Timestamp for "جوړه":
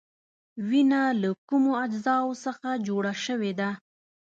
2.87-3.13